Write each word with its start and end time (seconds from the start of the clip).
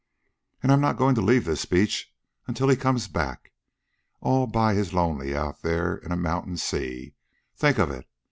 An' 0.63 0.71
I'm 0.71 0.81
not 0.81 0.97
goin' 0.97 1.13
to 1.13 1.21
leave 1.21 1.45
this 1.45 1.65
beach 1.65 2.11
until 2.47 2.69
he 2.69 2.75
comes 2.75 3.07
back. 3.07 3.51
All 4.19 4.47
by 4.47 4.73
his 4.73 4.95
lonely 4.95 5.35
out 5.35 5.61
there 5.61 5.97
in 5.97 6.11
a 6.11 6.17
mountain 6.17 6.57
sea, 6.57 7.13
think 7.55 7.77
of 7.77 7.91
it! 7.91 8.07